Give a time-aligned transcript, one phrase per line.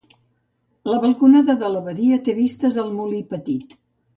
[0.91, 3.79] La balconada de l'Abadia té vistes al Molí Petit.